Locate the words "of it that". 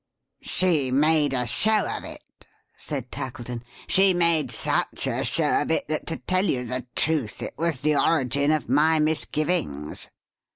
5.61-6.07